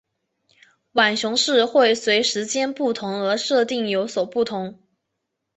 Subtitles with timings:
[0.93, 4.79] 浣熊市会随时间不同而设定有所不同。